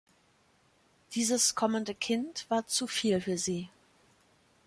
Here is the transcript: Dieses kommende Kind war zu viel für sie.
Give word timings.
Dieses 1.11 1.53
kommende 1.53 1.93
Kind 1.93 2.47
war 2.49 2.65
zu 2.65 2.87
viel 2.87 3.21
für 3.21 3.37
sie. 3.37 3.69